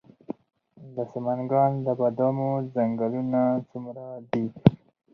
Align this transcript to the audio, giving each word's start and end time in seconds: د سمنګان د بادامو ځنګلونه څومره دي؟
د 0.95 0.97
سمنګان 1.11 1.71
د 1.85 1.87
بادامو 1.99 2.51
ځنګلونه 2.73 3.41
څومره 3.69 4.03
دي؟ 4.29 4.43